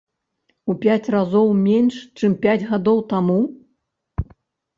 У 0.73 0.75
пяць 0.85 1.11
разоў 1.15 1.47
менш, 1.67 1.95
чым 2.17 2.31
пяць 2.47 2.57
гадоў 2.71 2.97
таму? 3.13 3.37